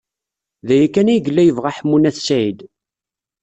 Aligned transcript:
D 0.67 0.69
aya 0.75 0.87
kan 0.93 1.11
ay 1.13 1.19
yella 1.25 1.43
yebɣa 1.43 1.71
Ḥemmu 1.77 1.97
n 1.97 2.09
At 2.09 2.17
Sɛid. 2.27 2.59